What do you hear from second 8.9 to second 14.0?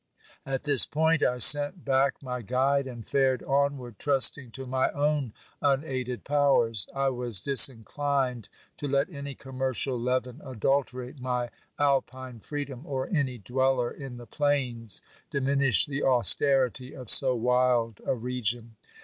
any commercial leaven adulterate my alpine freedom, or any dweller